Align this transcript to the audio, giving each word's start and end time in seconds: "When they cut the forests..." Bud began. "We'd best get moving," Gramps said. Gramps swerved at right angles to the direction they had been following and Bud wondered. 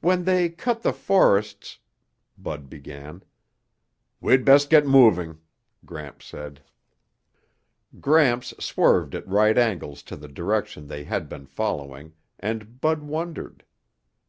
"When 0.00 0.24
they 0.24 0.48
cut 0.48 0.82
the 0.82 0.92
forests..." 0.92 1.78
Bud 2.36 2.68
began. 2.68 3.22
"We'd 4.20 4.44
best 4.44 4.68
get 4.70 4.84
moving," 4.88 5.38
Gramps 5.84 6.26
said. 6.26 6.62
Gramps 8.00 8.54
swerved 8.58 9.14
at 9.14 9.24
right 9.28 9.56
angles 9.56 10.02
to 10.10 10.16
the 10.16 10.26
direction 10.26 10.88
they 10.88 11.04
had 11.04 11.28
been 11.28 11.46
following 11.46 12.12
and 12.40 12.80
Bud 12.80 13.04
wondered. 13.04 13.62